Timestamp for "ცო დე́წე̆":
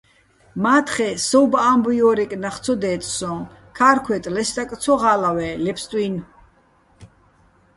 2.63-3.11